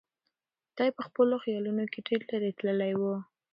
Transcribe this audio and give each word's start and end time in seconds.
دی 0.77 0.89
په 0.97 1.01
خپلو 1.07 1.35
خیالونو 1.43 1.83
کې 1.91 1.99
ډېر 2.07 2.21
لرې 2.29 2.51
تللی 2.59 2.93
و. 2.99 3.01